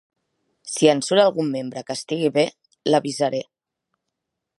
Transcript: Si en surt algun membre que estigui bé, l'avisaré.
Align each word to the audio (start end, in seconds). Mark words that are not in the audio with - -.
Si 0.75 0.87
en 0.93 1.01
surt 1.07 1.23
algun 1.23 1.51
membre 1.55 1.83
que 1.89 1.97
estigui 1.99 2.31
bé, 2.39 2.47
l'avisaré. 2.93 3.43